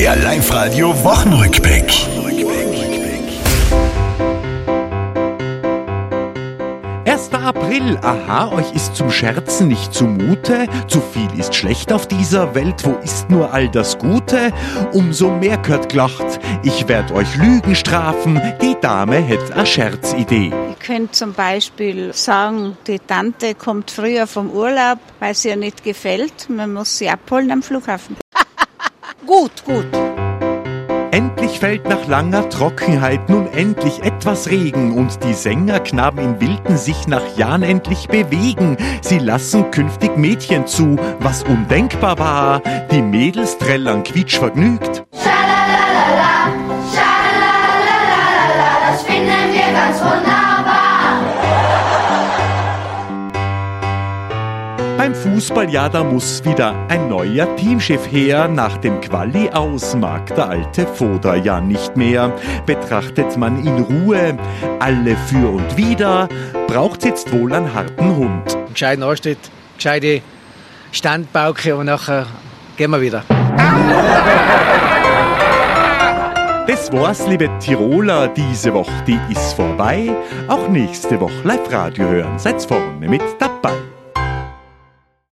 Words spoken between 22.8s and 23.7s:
die Tante